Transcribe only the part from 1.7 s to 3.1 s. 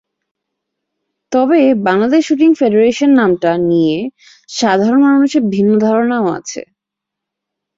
Bangladesh shooting federation